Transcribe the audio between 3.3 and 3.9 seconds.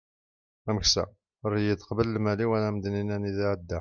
iεedda